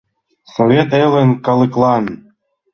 Совет 0.53 0.89
элын 1.03 1.29
калыклан. 1.45 2.05